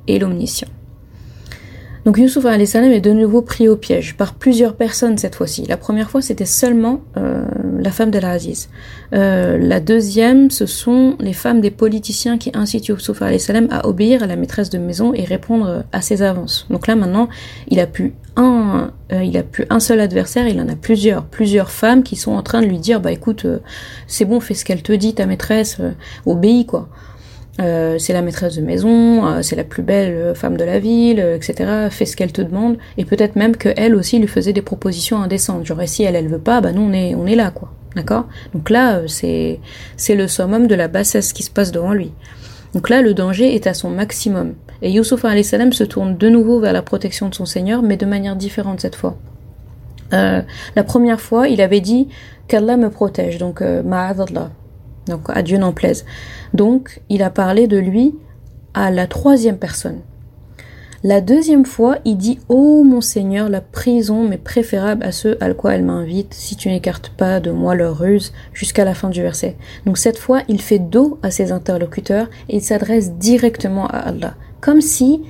et 0.07 0.19
l'omniscient. 0.19 0.69
Donc 2.06 2.18
Youssouf 2.18 2.46
salam 2.66 2.92
est 2.92 3.00
de 3.00 3.10
nouveau 3.10 3.42
pris 3.42 3.68
au 3.68 3.74
piège 3.74 4.16
par 4.16 4.34
plusieurs 4.34 4.76
personnes 4.76 5.18
cette 5.18 5.34
fois-ci. 5.34 5.66
La 5.66 5.76
première 5.76 6.08
fois, 6.08 6.22
c'était 6.22 6.46
seulement 6.46 7.00
euh, 7.16 7.44
la 7.80 7.90
femme 7.90 8.12
d'Al-Aziz. 8.12 8.68
Euh, 9.12 9.58
la 9.58 9.80
deuxième, 9.80 10.52
ce 10.52 10.66
sont 10.66 11.16
les 11.18 11.32
femmes 11.32 11.60
des 11.60 11.72
politiciens 11.72 12.38
qui 12.38 12.52
incitent 12.54 12.86
Youssouf 12.86 13.20
salam 13.38 13.66
à 13.72 13.88
obéir 13.88 14.22
à 14.22 14.28
la 14.28 14.36
maîtresse 14.36 14.70
de 14.70 14.78
maison 14.78 15.14
et 15.14 15.24
répondre 15.24 15.84
à 15.90 16.00
ses 16.00 16.22
avances. 16.22 16.68
Donc 16.70 16.86
là 16.86 16.94
maintenant, 16.94 17.28
il 17.66 17.80
a 17.80 17.88
plus 17.88 18.14
un, 18.36 18.92
euh, 19.12 19.24
il 19.24 19.36
a 19.36 19.42
plus 19.42 19.66
un 19.68 19.80
seul 19.80 19.98
adversaire, 19.98 20.46
il 20.46 20.60
en 20.60 20.68
a 20.68 20.76
plusieurs, 20.76 21.24
plusieurs 21.24 21.72
femmes 21.72 22.04
qui 22.04 22.14
sont 22.14 22.32
en 22.32 22.42
train 22.44 22.60
de 22.60 22.66
lui 22.66 22.78
dire, 22.78 23.00
bah 23.00 23.10
écoute, 23.10 23.46
c'est 24.06 24.26
bon, 24.26 24.38
fais 24.38 24.54
ce 24.54 24.64
qu'elle 24.64 24.82
te 24.82 24.92
dit, 24.92 25.14
ta 25.14 25.26
maîtresse, 25.26 25.78
obéis 26.24 26.66
quoi. 26.66 26.88
Euh, 27.60 27.98
c'est 27.98 28.12
la 28.12 28.20
maîtresse 28.20 28.56
de 28.56 28.60
maison, 28.60 29.26
euh, 29.26 29.42
c'est 29.42 29.56
la 29.56 29.64
plus 29.64 29.82
belle 29.82 30.12
euh, 30.12 30.34
femme 30.34 30.58
de 30.58 30.64
la 30.64 30.78
ville, 30.78 31.18
etc. 31.18 31.88
Fais 31.90 32.04
ce 32.04 32.14
qu'elle 32.14 32.32
te 32.32 32.42
demande, 32.42 32.76
et 32.98 33.06
peut-être 33.06 33.34
même 33.36 33.56
qu'elle 33.56 33.94
aussi 33.94 34.18
lui 34.18 34.28
faisait 34.28 34.52
des 34.52 34.62
propositions 34.62 35.22
indécentes. 35.22 35.64
Genre 35.64 35.80
si 35.86 36.02
elle 36.02 36.16
elle 36.16 36.28
veut 36.28 36.38
pas, 36.38 36.60
bah 36.60 36.72
nous 36.72 36.82
on 36.82 36.92
est 36.92 37.14
on 37.14 37.26
est 37.26 37.34
là 37.34 37.50
quoi, 37.50 37.72
d'accord? 37.94 38.26
Donc 38.52 38.68
là 38.68 39.00
c'est 39.06 39.60
c'est 39.96 40.14
le 40.14 40.28
summum 40.28 40.66
de 40.66 40.74
la 40.74 40.88
bassesse 40.88 41.32
qui 41.32 41.42
se 41.42 41.50
passe 41.50 41.72
devant 41.72 41.94
lui. 41.94 42.12
Donc 42.76 42.90
là, 42.90 43.00
le 43.00 43.14
danger 43.14 43.54
est 43.54 43.66
à 43.66 43.72
son 43.72 43.88
maximum. 43.88 44.52
Et 44.82 44.90
Youssouf 44.90 45.24
salam 45.42 45.72
se 45.72 45.82
tourne 45.82 46.18
de 46.18 46.28
nouveau 46.28 46.60
vers 46.60 46.74
la 46.74 46.82
protection 46.82 47.30
de 47.30 47.34
son 47.34 47.46
Seigneur, 47.46 47.80
mais 47.80 47.96
de 47.96 48.04
manière 48.04 48.36
différente 48.36 48.80
cette 48.80 48.96
fois. 48.96 49.16
Euh, 50.12 50.42
la 50.74 50.84
première 50.84 51.20
fois, 51.20 51.48
il 51.48 51.62
avait 51.62 51.80
dit 51.80 52.08
qu'Allah 52.48 52.76
me 52.76 52.90
protège, 52.90 53.38
donc 53.38 53.62
euh, 53.62 53.82
donc 55.06 55.28
à 55.28 55.42
Dieu 55.42 55.58
n'en 55.58 55.72
plaise. 55.72 56.04
Donc, 56.54 57.00
il 57.08 57.22
a 57.22 57.30
parlé 57.30 57.66
de 57.66 57.78
lui 57.78 58.14
à 58.74 58.90
la 58.90 59.06
troisième 59.06 59.58
personne. 59.58 60.00
La 61.02 61.20
deuxième 61.20 61.66
fois, 61.66 61.98
il 62.04 62.16
dit 62.16 62.38
Ô 62.48 62.80
oh, 62.80 62.84
mon 62.84 63.00
Seigneur, 63.00 63.48
la 63.48 63.60
prison 63.60 64.26
m'est 64.28 64.38
préférable 64.38 65.04
à 65.04 65.12
ceux 65.12 65.36
à 65.40 65.52
quoi 65.54 65.74
elle 65.74 65.84
m'invite, 65.84 66.34
si 66.34 66.56
tu 66.56 66.68
n'écartes 66.68 67.10
pas 67.10 67.38
de 67.38 67.50
moi 67.50 67.74
leur 67.74 67.98
ruse, 67.98 68.32
jusqu'à 68.52 68.84
la 68.84 68.94
fin 68.94 69.10
du 69.10 69.22
verset. 69.22 69.56
Donc 69.84 69.98
cette 69.98 70.18
fois, 70.18 70.40
il 70.48 70.60
fait 70.60 70.78
dos 70.78 71.18
à 71.22 71.30
ses 71.30 71.52
interlocuteurs 71.52 72.28
et 72.48 72.56
il 72.56 72.62
s'adresse 72.62 73.12
directement 73.12 73.86
à 73.86 73.98
Allah, 73.98 74.34
comme 74.60 74.80
si, 74.80 75.22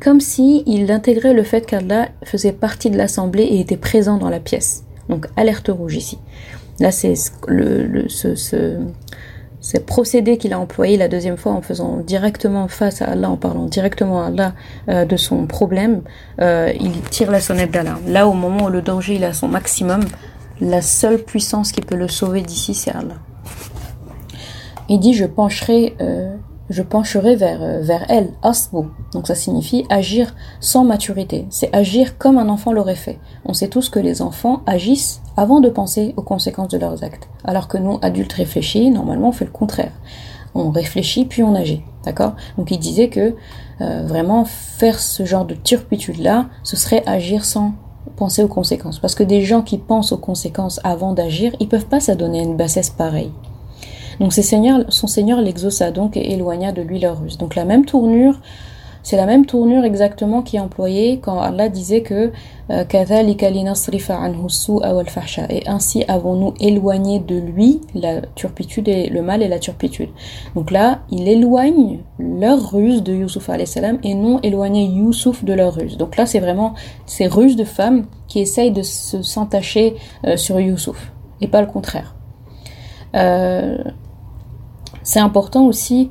comme 0.00 0.20
si 0.20 0.62
il 0.66 0.92
intégrait 0.92 1.34
le 1.34 1.42
fait 1.42 1.66
qu'Allah 1.66 2.10
faisait 2.22 2.52
partie 2.52 2.90
de 2.90 2.96
l'assemblée 2.98 3.44
et 3.44 3.60
était 3.60 3.76
présent 3.76 4.18
dans 4.18 4.30
la 4.30 4.40
pièce. 4.40 4.84
Donc 5.08 5.26
alerte 5.36 5.68
rouge 5.68 5.96
ici. 5.96 6.18
Là, 6.80 6.90
c'est 6.90 7.14
le, 7.46 8.08
ce, 8.08 8.34
ce, 8.34 8.78
ce 9.64 9.78
procédé 9.78 10.36
qu'il 10.36 10.52
a 10.52 10.58
employé 10.58 10.98
la 10.98 11.08
deuxième 11.08 11.38
fois 11.38 11.52
en 11.52 11.62
faisant 11.62 11.96
directement 11.98 12.68
face 12.68 13.00
à 13.00 13.06
Allah, 13.06 13.30
en 13.30 13.36
parlant 13.36 13.64
directement 13.64 14.22
à 14.22 14.26
Allah 14.26 14.52
euh, 14.90 15.06
de 15.06 15.16
son 15.16 15.46
problème, 15.46 16.02
euh, 16.40 16.70
il 16.78 17.00
tire 17.00 17.30
la 17.30 17.40
sonnette 17.40 17.70
d'alarme. 17.70 18.02
Là, 18.08 18.28
au 18.28 18.34
moment 18.34 18.66
où 18.66 18.68
le 18.68 18.82
danger 18.82 19.14
il 19.14 19.24
a 19.24 19.32
son 19.32 19.48
maximum, 19.48 20.04
la 20.60 20.82
seule 20.82 21.18
puissance 21.18 21.72
qui 21.72 21.80
peut 21.80 21.96
le 21.96 22.08
sauver 22.08 22.42
d'ici, 22.42 22.74
c'est 22.74 22.90
Allah. 22.90 23.16
Il 24.90 25.00
dit, 25.00 25.14
je 25.14 25.24
pencherai 25.24 25.96
euh, 26.00 26.34
je 26.70 26.82
pencherai 26.82 27.36
vers, 27.36 27.62
euh, 27.62 27.80
vers 27.80 28.04
elle, 28.08 28.30
asbu. 28.42 28.88
Donc 29.12 29.26
ça 29.26 29.34
signifie 29.34 29.84
agir 29.90 30.34
sans 30.60 30.84
maturité. 30.84 31.46
C'est 31.50 31.74
agir 31.74 32.18
comme 32.18 32.38
un 32.38 32.48
enfant 32.48 32.72
l'aurait 32.72 32.94
fait. 32.94 33.18
On 33.44 33.52
sait 33.52 33.68
tous 33.68 33.88
que 33.88 33.98
les 33.98 34.22
enfants 34.22 34.62
agissent 34.66 35.20
avant 35.36 35.60
de 35.60 35.68
penser 35.68 36.14
aux 36.16 36.22
conséquences 36.22 36.68
de 36.68 36.78
leurs 36.78 37.04
actes. 37.04 37.28
Alors 37.44 37.68
que 37.68 37.78
nous, 37.78 37.98
adultes 38.02 38.32
réfléchis, 38.32 38.90
normalement 38.90 39.28
on 39.28 39.32
fait 39.32 39.44
le 39.44 39.50
contraire. 39.50 39.92
On 40.54 40.70
réfléchit 40.70 41.24
puis 41.24 41.42
on 41.42 41.54
agit. 41.54 41.82
D'accord? 42.04 42.34
Donc 42.58 42.70
il 42.70 42.78
disait 42.78 43.08
que 43.08 43.34
euh, 43.80 44.02
vraiment 44.06 44.44
faire 44.44 45.00
ce 45.00 45.24
genre 45.24 45.44
de 45.44 45.54
turpitude-là, 45.54 46.46
ce 46.62 46.76
serait 46.76 47.02
agir 47.06 47.44
sans 47.44 47.74
penser 48.16 48.42
aux 48.42 48.48
conséquences. 48.48 48.98
Parce 48.98 49.14
que 49.14 49.24
des 49.24 49.42
gens 49.42 49.62
qui 49.62 49.78
pensent 49.78 50.12
aux 50.12 50.18
conséquences 50.18 50.80
avant 50.84 51.12
d'agir, 51.12 51.54
ils 51.60 51.68
peuvent 51.68 51.86
pas 51.86 52.00
s'adonner 52.00 52.40
à 52.40 52.44
une 52.44 52.56
bassesse 52.56 52.90
pareille. 52.90 53.32
Donc 54.20 54.32
son 54.32 55.06
Seigneur 55.06 55.40
l'exauça 55.40 55.90
donc 55.90 56.16
et 56.16 56.32
éloigna 56.32 56.72
de 56.72 56.82
lui 56.82 56.98
leur 56.98 57.20
ruse. 57.20 57.38
Donc 57.38 57.54
la 57.54 57.64
même 57.64 57.84
tournure, 57.84 58.40
c'est 59.04 59.16
la 59.18 59.26
même 59.26 59.44
tournure 59.44 59.84
exactement 59.84 60.40
qui 60.40 60.56
est 60.56 60.60
employée 60.60 61.20
quand 61.20 61.38
Allah 61.38 61.68
disait 61.68 62.00
que 62.00 62.32
euh, 62.70 62.84
et 65.50 65.68
ainsi 65.68 66.04
avons-nous 66.08 66.54
éloigné 66.58 67.18
de 67.18 67.36
lui 67.36 67.82
la 67.94 68.22
turpitude 68.34 68.88
et 68.88 69.10
le 69.10 69.20
mal 69.20 69.42
et 69.42 69.48
la 69.48 69.58
turpitude. 69.58 70.08
Donc 70.54 70.70
là, 70.70 71.02
il 71.10 71.28
éloigne 71.28 71.98
leur 72.18 72.72
ruse 72.72 73.02
de 73.02 73.12
Youssouf 73.12 73.50
salam 73.66 73.98
et 74.02 74.14
non 74.14 74.40
éloigner 74.40 74.86
Youssouf 74.86 75.44
de 75.44 75.52
leur 75.52 75.74
ruse. 75.74 75.98
Donc 75.98 76.16
là, 76.16 76.24
c'est 76.24 76.40
vraiment 76.40 76.72
ces 77.04 77.26
ruses 77.26 77.56
de 77.56 77.64
femmes 77.64 78.06
qui 78.26 78.40
essayent 78.40 78.72
de 78.72 78.82
se 78.82 79.22
s'entacher 79.22 79.96
euh, 80.26 80.38
sur 80.38 80.58
Youssouf 80.58 81.12
et 81.42 81.48
pas 81.48 81.60
le 81.60 81.66
contraire. 81.66 82.14
Euh, 83.14 83.76
c'est 85.04 85.20
important 85.20 85.66
aussi 85.66 86.10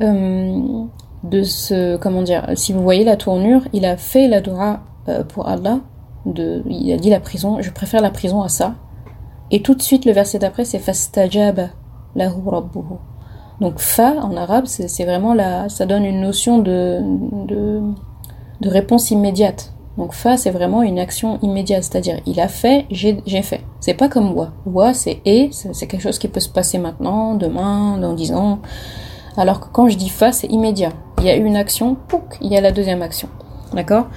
euh, 0.00 0.84
de 1.24 1.42
se, 1.42 1.96
comment 1.96 2.22
dire, 2.22 2.46
si 2.54 2.72
vous 2.72 2.82
voyez 2.82 3.02
la 3.04 3.16
tournure, 3.16 3.62
il 3.72 3.84
a 3.84 3.96
fait 3.96 4.28
la 4.28 4.40
dua 4.40 4.80
euh, 5.08 5.24
pour 5.24 5.48
Allah, 5.48 5.80
il 6.26 6.92
a 6.92 6.96
dit 6.96 7.10
la 7.10 7.20
prison, 7.20 7.60
je 7.60 7.70
préfère 7.70 8.00
la 8.00 8.10
prison 8.10 8.42
à 8.42 8.48
ça. 8.48 8.74
Et 9.50 9.60
tout 9.60 9.74
de 9.74 9.82
suite, 9.82 10.04
le 10.04 10.12
verset 10.12 10.38
d'après, 10.38 10.64
c'est 10.64 10.78
fastajaba 10.78 11.68
lahu 12.14 12.46
rabbuhu. 12.46 12.96
Donc 13.60 13.78
fa 13.78 14.14
en 14.22 14.36
arabe, 14.36 14.66
c'est 14.66 15.04
vraiment 15.04 15.34
la, 15.34 15.68
ça 15.68 15.86
donne 15.86 16.04
une 16.04 16.20
notion 16.20 16.58
de, 16.58 17.00
de 18.60 18.68
réponse 18.68 19.10
immédiate. 19.10 19.73
Donc 19.96 20.12
fa, 20.12 20.36
c'est 20.36 20.50
vraiment 20.50 20.82
une 20.82 20.98
action 20.98 21.38
immédiate, 21.42 21.84
c'est-à-dire 21.84 22.20
il 22.26 22.40
a 22.40 22.48
fait, 22.48 22.86
j'ai 22.90 23.42
fait. 23.42 23.60
C'est 23.80 23.94
pas 23.94 24.08
comme 24.08 24.32
wa. 24.32 24.52
Wa, 24.66 24.92
c'est 24.92 25.20
et, 25.24 25.50
c'est 25.52 25.86
quelque 25.86 26.02
chose 26.02 26.18
qui 26.18 26.28
peut 26.28 26.40
se 26.40 26.48
passer 26.48 26.78
maintenant, 26.78 27.34
demain, 27.34 27.98
dans 27.98 28.12
dix 28.12 28.32
ans. 28.32 28.58
Alors 29.36 29.60
que 29.60 29.66
quand 29.72 29.88
je 29.88 29.96
dis 29.96 30.08
fa, 30.08 30.32
c'est 30.32 30.48
immédiat. 30.48 30.90
Il 31.18 31.24
y 31.24 31.30
a 31.30 31.36
eu 31.36 31.44
une 31.44 31.56
action, 31.56 31.96
pouc, 32.08 32.22
il 32.40 32.52
y 32.52 32.56
a 32.56 32.60
la 32.60 32.72
deuxième 32.72 33.02
action. 33.02 33.28
D'accord? 33.72 34.08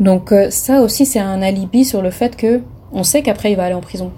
Donc 0.00 0.32
euh, 0.32 0.50
ça 0.50 0.82
aussi, 0.82 1.06
c'est 1.06 1.20
un 1.20 1.42
alibi 1.42 1.84
sur 1.84 2.02
le 2.02 2.10
fait 2.10 2.36
que 2.36 2.62
on 2.92 3.02
sait 3.02 3.22
qu'après 3.22 3.52
il 3.52 3.56
va 3.56 3.64
aller 3.64 3.74
en 3.74 3.80
prison. 3.80 4.12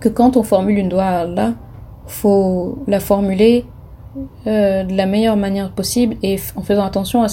Que 0.00 0.08
quand 0.08 0.36
on 0.36 0.42
formule 0.42 0.78
une 0.78 0.88
doigt 0.88 1.24
là, 1.24 1.54
faut 2.06 2.78
la 2.86 3.00
formuler 3.00 3.66
euh, 4.46 4.84
de 4.84 4.94
la 4.94 5.06
meilleure 5.06 5.36
manière 5.36 5.70
possible 5.70 6.16
et 6.22 6.38
en 6.56 6.62
faisant 6.62 6.84
attention 6.84 7.22
à 7.22 7.28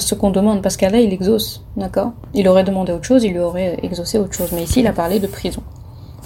ce 0.00 0.14
qu'on 0.14 0.30
demande, 0.30 0.62
parce 0.62 0.76
qu'Allah 0.76 1.00
il 1.00 1.12
exauce, 1.12 1.64
d'accord? 1.76 2.12
Il 2.34 2.48
aurait 2.48 2.64
demandé 2.64 2.92
autre 2.92 3.04
chose, 3.04 3.24
il 3.24 3.32
lui 3.32 3.40
aurait 3.40 3.78
exaucé 3.82 4.18
autre 4.18 4.34
chose, 4.34 4.50
mais 4.52 4.62
ici 4.62 4.80
il 4.80 4.86
a 4.86 4.92
parlé 4.92 5.20
de 5.20 5.26
prison, 5.26 5.62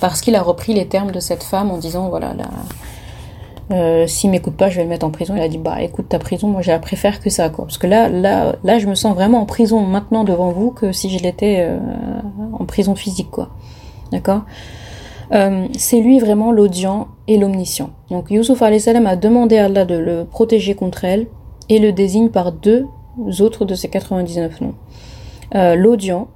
parce 0.00 0.20
qu'il 0.20 0.34
a 0.34 0.42
repris 0.42 0.74
les 0.74 0.86
termes 0.86 1.10
de 1.10 1.20
cette 1.20 1.42
femme 1.42 1.70
en 1.70 1.78
disant 1.78 2.08
voilà, 2.08 2.34
là, 2.34 2.44
euh, 3.72 4.06
m'écoute 4.24 4.56
pas, 4.56 4.68
je 4.70 4.76
vais 4.76 4.84
le 4.84 4.88
mettre 4.88 5.04
en 5.04 5.10
prison. 5.10 5.34
Il 5.36 5.42
a 5.42 5.48
dit 5.48 5.58
bah 5.58 5.82
écoute 5.82 6.08
ta 6.08 6.18
prison, 6.18 6.48
moi 6.48 6.62
je 6.62 6.76
préfère 6.78 7.20
que 7.20 7.30
ça 7.30 7.48
quoi, 7.48 7.64
parce 7.64 7.78
que 7.78 7.86
là, 7.86 8.08
là, 8.08 8.54
là, 8.64 8.78
je 8.78 8.86
me 8.86 8.94
sens 8.94 9.14
vraiment 9.14 9.40
en 9.40 9.46
prison 9.46 9.80
maintenant 9.80 10.24
devant 10.24 10.50
vous 10.50 10.70
que 10.70 10.92
si 10.92 11.10
je 11.10 11.22
l'étais 11.22 11.58
euh, 11.60 11.78
en 12.52 12.64
prison 12.64 12.94
physique 12.94 13.30
quoi, 13.30 13.50
d'accord? 14.12 14.42
Euh, 15.32 15.66
c'est 15.76 16.00
lui 16.00 16.18
vraiment 16.18 16.52
l'audient 16.52 17.08
et 17.26 17.36
l'omniscient. 17.36 17.90
Donc 18.10 18.30
Youssouf 18.30 18.62
salam 18.78 19.06
a 19.06 19.16
demandé 19.16 19.58
à 19.58 19.66
Allah 19.66 19.84
de 19.84 19.96
le 19.96 20.24
protéger 20.24 20.74
contre 20.74 21.04
elle 21.04 21.26
et 21.68 21.78
le 21.78 21.92
désigne 21.92 22.28
par 22.28 22.52
deux 22.52 22.86
autres 23.40 23.64
de 23.64 23.74
ses 23.74 23.88
99 23.88 24.60
noms. 24.60 24.74
Euh, 25.54 25.74
l'audient, 25.74 26.28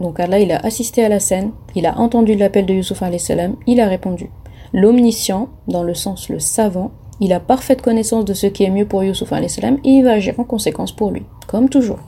donc 0.00 0.20
Allah 0.20 0.40
il 0.40 0.52
a 0.52 0.58
assisté 0.58 1.04
à 1.04 1.08
la 1.08 1.20
scène, 1.20 1.52
il 1.74 1.86
a 1.86 1.98
entendu 1.98 2.34
l'appel 2.34 2.66
de 2.66 2.74
Youssouf 2.74 3.02
salam, 3.18 3.56
il 3.66 3.80
a 3.80 3.88
répondu. 3.88 4.30
L'omniscient, 4.72 5.48
dans 5.68 5.82
le 5.82 5.94
sens 5.94 6.28
le 6.28 6.38
savant, 6.38 6.90
il 7.20 7.32
a 7.32 7.40
parfaite 7.40 7.80
connaissance 7.80 8.26
de 8.26 8.34
ce 8.34 8.46
qui 8.46 8.64
est 8.64 8.70
mieux 8.70 8.86
pour 8.86 9.02
Youssouf 9.02 9.32
salam 9.48 9.78
et 9.84 9.90
il 9.90 10.04
va 10.04 10.12
agir 10.12 10.38
en 10.38 10.44
conséquence 10.44 10.92
pour 10.92 11.10
lui, 11.10 11.22
comme 11.46 11.68
toujours. 11.68 11.98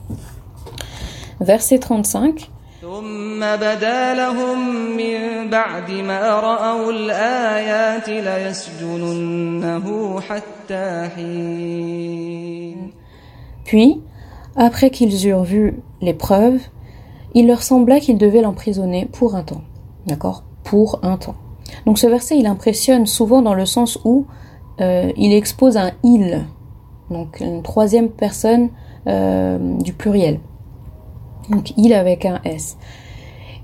Verset 1.39 1.79
35. 1.79 2.51
Puis, 13.65 14.01
après 14.55 14.91
qu'ils 14.91 15.27
eurent 15.27 15.43
vu 15.43 15.83
les 15.99 16.13
preuves, 16.13 16.61
il 17.33 17.47
leur 17.47 17.63
sembla 17.63 17.99
qu'ils 17.99 18.17
devaient 18.17 18.41
l'emprisonner 18.41 19.09
pour 19.11 19.35
un 19.35 19.43
temps. 19.43 19.63
D'accord? 20.07 20.43
Pour 20.63 20.99
un 21.03 21.17
temps. 21.17 21.35
Donc 21.85 21.99
ce 21.99 22.07
verset, 22.07 22.37
il 22.37 22.47
impressionne 22.47 23.07
souvent 23.07 23.41
dans 23.41 23.55
le 23.55 23.65
sens 23.65 23.99
où 24.05 24.25
euh, 24.79 25.11
il 25.17 25.33
expose 25.33 25.75
un 25.75 25.91
il, 26.03 26.45
donc 27.11 27.41
une 27.41 27.61
troisième 27.61 28.07
personne 28.07 28.69
euh, 29.07 29.57
du 29.79 29.91
pluriel. 29.91 30.39
Donc 31.49 31.73
il 31.77 31.93
avec 31.93 32.25
un 32.25 32.39
S. 32.43 32.77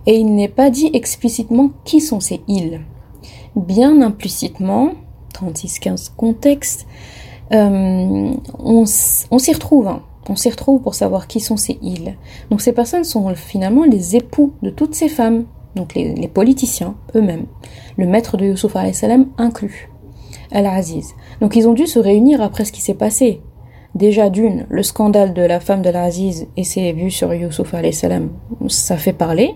Et 0.07 0.17
il 0.17 0.35
n'est 0.35 0.47
pas 0.47 0.69
dit 0.69 0.89
explicitement 0.93 1.71
qui 1.83 2.01
sont 2.01 2.19
ces 2.19 2.41
ils. 2.47 2.81
Bien 3.55 4.01
implicitement, 4.01 4.91
36-15 5.33 6.11
contexte, 6.15 6.85
euh, 7.53 8.33
on, 8.59 8.85
s'y 8.85 9.53
retrouve. 9.53 9.87
Hein. 9.87 10.03
On 10.29 10.35
s'y 10.35 10.49
retrouve 10.49 10.81
pour 10.81 10.95
savoir 10.95 11.27
qui 11.27 11.39
sont 11.39 11.57
ces 11.57 11.77
ils. 11.81 12.17
Donc 12.49 12.61
ces 12.61 12.73
personnes 12.73 13.03
sont 13.03 13.33
finalement 13.35 13.83
les 13.83 14.15
époux 14.15 14.53
de 14.61 14.69
toutes 14.69 14.95
ces 14.95 15.09
femmes, 15.09 15.45
donc 15.75 15.93
les, 15.95 16.27
politiciens 16.27 16.95
eux-mêmes, 17.15 17.45
le 17.97 18.07
maître 18.07 18.37
de 18.37 18.45
Youssouf 18.45 18.75
salam 18.93 19.27
inclus, 19.37 19.89
Al-Aziz. 20.51 21.13
Donc 21.41 21.55
ils 21.55 21.67
ont 21.67 21.73
dû 21.73 21.87
se 21.87 21.99
réunir 21.99 22.41
après 22.41 22.65
ce 22.65 22.71
qui 22.71 22.81
s'est 22.81 22.93
passé. 22.95 23.41
Déjà 23.95 24.29
d'une, 24.29 24.65
le 24.69 24.83
scandale 24.83 25.33
de 25.33 25.41
la 25.41 25.61
femme 25.61 25.81
de 25.81 25.89
l'Aziz 25.89 26.47
et 26.57 26.65
ses 26.65 26.91
vues 26.91 27.11
sur 27.11 27.33
Youssouf 27.33 27.73
salam, 27.91 28.29
ça 28.67 28.97
fait 28.97 29.13
parler. 29.13 29.55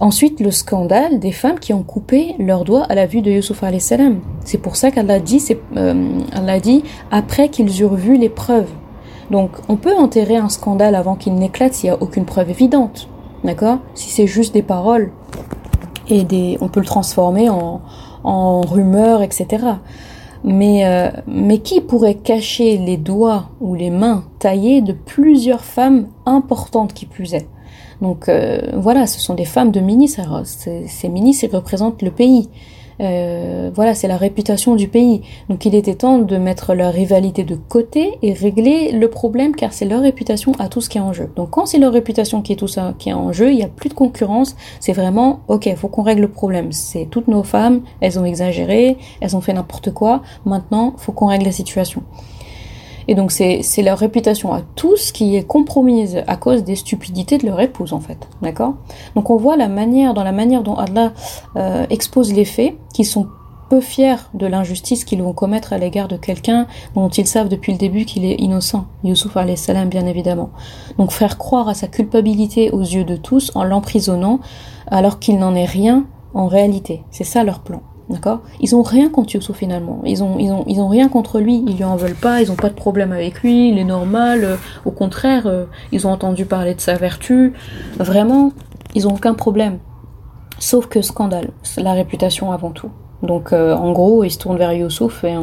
Ensuite, 0.00 0.40
le 0.40 0.50
scandale 0.50 1.18
des 1.18 1.30
femmes 1.30 1.58
qui 1.58 1.74
ont 1.74 1.82
coupé 1.82 2.34
leurs 2.38 2.64
doigts 2.64 2.84
à 2.84 2.94
la 2.94 3.04
vue 3.04 3.20
de 3.20 3.30
Youssouf 3.30 3.62
salam. 3.78 4.20
C'est 4.46 4.56
pour 4.56 4.76
ça 4.76 4.90
qu'Allah 4.90 5.20
dit, 5.20 5.44
euh, 5.76 6.20
Allah 6.32 6.58
dit 6.58 6.84
après 7.10 7.50
qu'ils 7.50 7.82
eurent 7.82 7.96
vu 7.96 8.16
les 8.16 8.30
preuves. 8.30 8.70
Donc, 9.30 9.50
on 9.68 9.76
peut 9.76 9.94
enterrer 9.94 10.36
un 10.36 10.48
scandale 10.48 10.94
avant 10.94 11.14
qu'il 11.14 11.34
n'éclate 11.34 11.74
s'il 11.74 11.90
n'y 11.90 11.94
a 11.94 12.02
aucune 12.02 12.24
preuve 12.24 12.48
évidente. 12.48 13.08
D'accord? 13.44 13.78
Si 13.94 14.08
c'est 14.08 14.26
juste 14.26 14.54
des 14.54 14.62
paroles 14.62 15.12
et 16.08 16.24
des, 16.24 16.56
on 16.62 16.68
peut 16.68 16.80
le 16.80 16.86
transformer 16.86 17.50
en, 17.50 17.82
en 18.24 18.62
rumeurs, 18.62 19.20
etc. 19.20 19.46
Mais, 20.42 20.86
euh, 20.86 21.10
mais 21.26 21.58
qui 21.58 21.80
pourrait 21.80 22.14
cacher 22.14 22.78
les 22.78 22.96
doigts 22.96 23.50
ou 23.60 23.74
les 23.74 23.90
mains 23.90 24.24
taillées 24.38 24.80
de 24.80 24.92
plusieurs 24.92 25.64
femmes 25.64 26.08
importantes 26.24 26.94
qui 26.94 27.06
plus 27.06 27.34
est? 27.34 27.46
Donc 28.00 28.28
euh, 28.28 28.60
voilà, 28.74 29.06
ce 29.06 29.20
sont 29.20 29.34
des 29.34 29.44
femmes 29.44 29.70
de 29.70 29.80
ministres. 29.80 30.22
Ces 30.44 31.08
ministres, 31.08 31.44
ils 31.44 31.54
représentent 31.54 32.02
le 32.02 32.10
pays. 32.10 32.48
Euh, 33.00 33.70
voilà, 33.74 33.94
c'est 33.94 34.08
la 34.08 34.16
réputation 34.16 34.76
du 34.76 34.88
pays. 34.88 35.22
Donc 35.48 35.64
il 35.64 35.74
était 35.74 35.94
temps 35.94 36.18
de 36.18 36.36
mettre 36.36 36.74
leur 36.74 36.92
rivalité 36.92 37.44
de 37.44 37.54
côté 37.54 38.18
et 38.22 38.32
régler 38.32 38.92
le 38.92 39.08
problème 39.08 39.54
car 39.54 39.72
c'est 39.72 39.86
leur 39.86 40.02
réputation 40.02 40.52
à 40.58 40.68
tout 40.68 40.80
ce 40.80 40.88
qui 40.88 40.98
est 40.98 41.00
en 41.00 41.12
jeu. 41.12 41.30
Donc 41.36 41.50
quand 41.50 41.66
c'est 41.66 41.78
leur 41.78 41.92
réputation 41.92 42.42
qui 42.42 42.52
est 42.52 42.56
tout 42.56 42.68
ça 42.68 42.94
qui 42.98 43.08
est 43.08 43.14
en 43.14 43.32
jeu, 43.32 43.50
il 43.50 43.56
n'y 43.56 43.64
a 43.64 43.68
plus 43.68 43.88
de 43.88 43.94
concurrence. 43.94 44.56
C'est 44.80 44.92
vraiment 44.92 45.40
ok, 45.48 45.74
faut 45.76 45.88
qu'on 45.88 46.02
règle 46.02 46.22
le 46.22 46.28
problème. 46.28 46.72
C'est 46.72 47.06
toutes 47.10 47.28
nos 47.28 47.42
femmes, 47.42 47.82
elles 48.00 48.18
ont 48.18 48.24
exagéré, 48.24 48.98
elles 49.20 49.36
ont 49.36 49.40
fait 49.40 49.52
n'importe 49.52 49.92
quoi. 49.92 50.22
Maintenant, 50.44 50.94
faut 50.96 51.12
qu'on 51.12 51.26
règle 51.26 51.46
la 51.46 51.52
situation. 51.52 52.02
Et 53.10 53.16
donc 53.16 53.32
c'est 53.32 53.82
leur 53.82 53.98
réputation 53.98 54.54
à 54.54 54.62
tous 54.76 55.10
qui 55.10 55.34
est 55.34 55.42
compromise 55.42 56.22
à 56.28 56.36
cause 56.36 56.62
des 56.62 56.76
stupidités 56.76 57.38
de 57.38 57.46
leur 57.46 57.60
épouse 57.60 57.92
en 57.92 57.98
fait. 57.98 58.28
D'accord? 58.40 58.74
Donc 59.16 59.30
on 59.30 59.36
voit 59.36 59.56
la 59.56 59.66
manière, 59.66 60.14
dans 60.14 60.22
la 60.22 60.30
manière 60.30 60.62
dont 60.62 60.76
Allah 60.76 61.12
euh, 61.56 61.84
expose 61.90 62.32
les 62.32 62.44
faits, 62.44 62.76
qui 62.94 63.04
sont 63.04 63.26
peu 63.68 63.80
fiers 63.80 64.28
de 64.34 64.46
l'injustice 64.46 65.04
qu'ils 65.04 65.24
vont 65.24 65.32
commettre 65.32 65.72
à 65.72 65.78
l'égard 65.78 66.06
de 66.06 66.16
quelqu'un 66.16 66.68
dont 66.94 67.08
ils 67.08 67.26
savent 67.26 67.48
depuis 67.48 67.72
le 67.72 67.78
début 67.78 68.04
qu'il 68.04 68.24
est 68.24 68.36
innocent. 68.36 68.84
Yusuf 69.02 69.36
salam 69.56 69.88
bien 69.88 70.06
évidemment. 70.06 70.50
Donc 70.96 71.10
faire 71.10 71.36
croire 71.36 71.68
à 71.68 71.74
sa 71.74 71.88
culpabilité 71.88 72.70
aux 72.70 72.82
yeux 72.82 73.04
de 73.04 73.16
tous 73.16 73.50
en 73.56 73.64
l'emprisonnant 73.64 74.38
alors 74.86 75.18
qu'il 75.18 75.36
n'en 75.36 75.56
est 75.56 75.64
rien 75.64 76.04
en 76.32 76.46
réalité. 76.46 77.02
C'est 77.10 77.24
ça 77.24 77.42
leur 77.42 77.58
plan. 77.58 77.82
D'accord? 78.10 78.40
Ils 78.58 78.74
ont 78.74 78.82
rien 78.82 79.08
contre 79.08 79.34
Youssouf 79.36 79.56
finalement. 79.56 80.02
Ils 80.04 80.24
ont, 80.24 80.36
ils, 80.38 80.50
ont, 80.50 80.64
ils 80.66 80.80
ont 80.80 80.88
rien 80.88 81.08
contre 81.08 81.38
lui. 81.38 81.62
Ils 81.66 81.76
lui 81.76 81.84
en 81.84 81.94
veulent 81.94 82.14
pas. 82.14 82.42
Ils 82.42 82.50
ont 82.50 82.56
pas 82.56 82.68
de 82.68 82.74
problème 82.74 83.12
avec 83.12 83.42
lui. 83.42 83.70
Il 83.70 83.78
est 83.78 83.84
normal. 83.84 84.42
Euh, 84.42 84.56
au 84.84 84.90
contraire, 84.90 85.46
euh, 85.46 85.64
ils 85.92 86.08
ont 86.08 86.10
entendu 86.10 86.44
parler 86.44 86.74
de 86.74 86.80
sa 86.80 86.96
vertu. 86.96 87.52
Vraiment, 87.98 88.52
ils 88.96 89.06
ont 89.06 89.14
aucun 89.14 89.34
problème. 89.34 89.78
Sauf 90.60 90.86
que 90.86 91.00
scandale. 91.00 91.50
La 91.78 91.94
réputation 91.94 92.52
avant 92.52 92.70
tout. 92.70 92.90
Donc 93.22 93.52
euh, 93.52 93.74
en 93.74 93.92
gros, 93.92 94.24
il 94.24 94.30
se 94.30 94.38
tourne 94.38 94.56
vers 94.56 94.72
Youssouf 94.72 95.24
et 95.24 95.34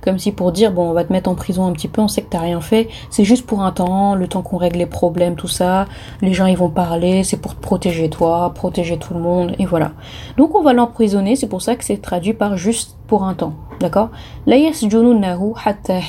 comme 0.00 0.18
si 0.18 0.32
pour 0.32 0.50
dire 0.52 0.72
bon, 0.72 0.90
on 0.90 0.92
va 0.92 1.04
te 1.04 1.12
mettre 1.12 1.30
en 1.30 1.34
prison 1.34 1.66
un 1.66 1.72
petit 1.72 1.88
peu, 1.88 2.00
on 2.00 2.08
sait 2.08 2.22
que 2.22 2.30
t'as 2.30 2.40
rien 2.40 2.60
fait, 2.60 2.88
c'est 3.10 3.24
juste 3.24 3.46
pour 3.46 3.62
un 3.62 3.70
temps, 3.70 4.14
le 4.14 4.26
temps 4.26 4.42
qu'on 4.42 4.56
règle 4.56 4.78
les 4.78 4.86
problèmes, 4.86 5.36
tout 5.36 5.48
ça. 5.48 5.86
Les 6.20 6.32
gens 6.32 6.46
ils 6.46 6.56
vont 6.56 6.70
parler, 6.70 7.22
c'est 7.22 7.36
pour 7.36 7.54
te 7.54 7.60
protéger 7.60 8.08
toi, 8.08 8.52
protéger 8.54 8.98
tout 8.98 9.14
le 9.14 9.20
monde 9.20 9.54
et 9.58 9.66
voilà. 9.66 9.92
Donc 10.36 10.54
on 10.54 10.62
va 10.62 10.72
l'emprisonner, 10.72 11.36
c'est 11.36 11.48
pour 11.48 11.62
ça 11.62 11.76
que 11.76 11.84
c'est 11.84 11.98
traduit 11.98 12.34
par 12.34 12.56
juste 12.56 12.96
pour 13.06 13.22
un 13.22 13.34
temps, 13.34 13.54
d'accord? 13.80 14.10
La 14.46 14.56
nahu 14.58 15.52
hatta 15.64 16.00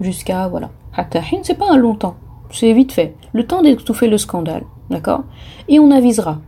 jusqu'à 0.00 0.48
voilà. 0.48 0.70
Hatta 0.94 1.20
c'est 1.42 1.58
pas 1.58 1.70
un 1.70 1.76
long 1.76 1.94
temps, 1.94 2.16
c'est 2.50 2.72
vite 2.74 2.92
fait. 2.92 3.14
Le 3.32 3.46
temps 3.46 3.62
d'étouffer 3.62 4.08
le 4.08 4.18
scandale, 4.18 4.64
d'accord? 4.90 5.22
Et 5.68 5.78
on 5.78 5.90
avisera. 5.90 6.38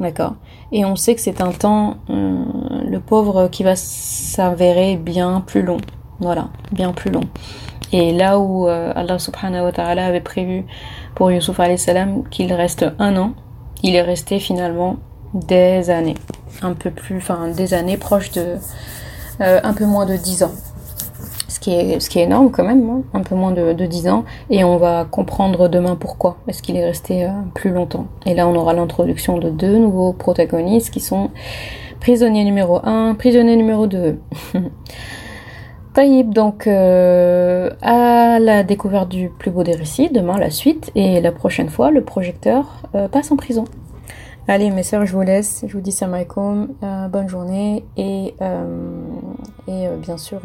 D'accord? 0.00 0.34
Et 0.72 0.84
on 0.84 0.96
sait 0.96 1.14
que 1.14 1.20
c'est 1.20 1.40
un 1.40 1.52
temps, 1.52 1.96
euh, 2.10 2.44
le 2.88 3.00
pauvre, 3.00 3.48
qui 3.48 3.62
va 3.62 3.76
s'avérer 3.76 4.96
bien 4.96 5.42
plus 5.46 5.62
long. 5.62 5.78
Voilà, 6.20 6.48
bien 6.72 6.92
plus 6.92 7.10
long. 7.10 7.22
Et 7.92 8.12
là 8.12 8.38
où 8.38 8.68
euh, 8.68 8.92
Allah 8.94 9.18
subhanahu 9.18 9.62
wa 9.62 9.82
avait 9.82 10.20
prévu 10.20 10.66
pour 11.14 11.30
Yusuf 11.30 11.58
salam 11.76 12.28
qu'il 12.28 12.52
reste 12.52 12.84
un 12.98 13.16
an, 13.16 13.32
il 13.82 13.94
est 13.94 14.02
resté 14.02 14.40
finalement 14.40 14.96
des 15.32 15.88
années. 15.90 16.16
Un 16.60 16.74
peu 16.74 16.90
plus, 16.90 17.16
enfin 17.18 17.48
des 17.48 17.72
années 17.72 17.96
proches 17.96 18.32
de 18.32 18.56
euh, 19.40 19.60
un 19.62 19.72
peu 19.72 19.86
moins 19.86 20.04
de 20.04 20.16
dix 20.16 20.42
ans 20.42 20.50
ce 20.50 20.67
ce 22.00 22.08
qui 22.08 22.18
est 22.18 22.24
énorme 22.24 22.50
quand 22.50 22.64
même, 22.64 22.88
hein. 22.88 23.02
un 23.14 23.22
peu 23.22 23.34
moins 23.34 23.52
de, 23.52 23.72
de 23.72 23.86
10 23.86 24.08
ans, 24.08 24.24
et 24.50 24.64
on 24.64 24.76
va 24.76 25.04
comprendre 25.04 25.68
demain 25.68 25.96
pourquoi 25.96 26.38
est-ce 26.48 26.62
qu'il 26.62 26.76
est 26.76 26.84
resté 26.84 27.24
euh, 27.24 27.28
plus 27.54 27.70
longtemps. 27.70 28.06
Et 28.26 28.34
là, 28.34 28.48
on 28.48 28.54
aura 28.54 28.72
l'introduction 28.72 29.38
de 29.38 29.50
deux 29.50 29.78
nouveaux 29.78 30.12
protagonistes 30.12 30.90
qui 30.90 31.00
sont 31.00 31.30
prisonnier 32.00 32.44
numéro 32.44 32.80
1, 32.84 33.14
prisonnier 33.14 33.56
numéro 33.56 33.86
2. 33.86 34.18
Taïb, 35.94 36.32
donc 36.32 36.66
euh, 36.66 37.70
à 37.82 38.38
la 38.38 38.62
découverte 38.62 39.08
du 39.08 39.30
plus 39.30 39.50
beau 39.50 39.64
des 39.64 39.74
récits, 39.74 40.10
demain 40.10 40.38
la 40.38 40.50
suite, 40.50 40.90
et 40.94 41.20
la 41.20 41.32
prochaine 41.32 41.68
fois, 41.68 41.90
le 41.90 42.02
projecteur 42.02 42.82
euh, 42.94 43.08
passe 43.08 43.32
en 43.32 43.36
prison. 43.36 43.64
Allez 44.46 44.70
mes 44.70 44.82
sœurs, 44.82 45.04
je 45.04 45.12
vous 45.12 45.22
laisse, 45.22 45.64
je 45.66 45.72
vous 45.72 45.82
dis 45.82 45.92
salam 45.92 46.14
alaikum, 46.14 46.68
bonne 47.10 47.28
journée, 47.28 47.84
et, 47.98 48.34
et 49.68 49.88
bien 50.00 50.16
sûr... 50.16 50.40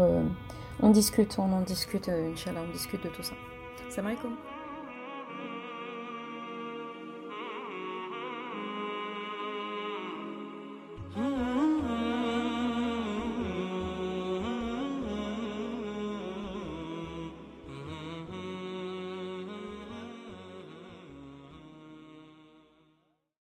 On 0.85 0.89
discute, 0.89 1.39
on 1.39 1.53
en 1.53 1.61
discute, 1.61 2.09
euh, 2.09 2.33
Inch'Allah, 2.33 2.59
on 2.67 2.71
discute 2.73 3.01
de 3.01 3.07
tout 3.07 3.23
ça. 3.23 3.35
Salam 3.87 4.07
alaikum. 4.11 4.35